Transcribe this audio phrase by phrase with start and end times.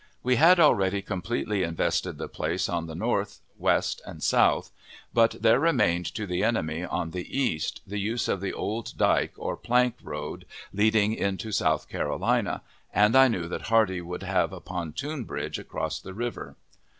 [0.23, 4.71] We had already completely invested the place on the north, west, and south,
[5.13, 9.33] but there remained to the enemy, on the east, the use of the old dike
[9.37, 14.59] or plank road leading into South Carolina, and I knew that Hardee would have a
[14.59, 16.55] pontoon bridge across the river.